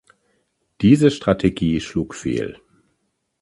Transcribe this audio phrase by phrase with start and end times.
[0.81, 2.59] Diese Strategie schlug fehl.